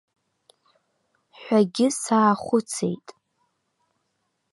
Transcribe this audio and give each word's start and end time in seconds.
Ҳәагьы 1.39 1.87
саахәыцит. 2.01 3.07